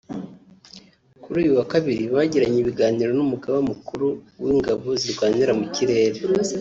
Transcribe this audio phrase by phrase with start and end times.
[1.23, 4.07] Kuri uyu wa kabiri bagiranye ibiganiro n’Umugaba Mukuru
[4.43, 6.19] w’Ingabo zirwanira mu kirere